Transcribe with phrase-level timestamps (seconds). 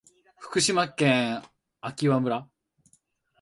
[0.39, 1.43] 福島県
[1.79, 2.49] 昭和村